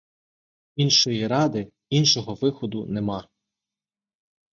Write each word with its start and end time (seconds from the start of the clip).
Іншої 0.75 1.27
ради, 1.27 1.71
іншого 1.89 2.33
виходу 2.33 2.85
нема. 2.85 3.29